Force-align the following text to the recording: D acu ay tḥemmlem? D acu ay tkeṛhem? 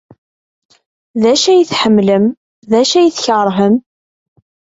D 1.21 1.23
acu 1.33 1.47
ay 1.51 1.63
tḥemmlem? 1.69 2.25
D 2.69 2.71
acu 2.81 2.95
ay 2.99 3.09
tkeṛhem? 3.15 3.75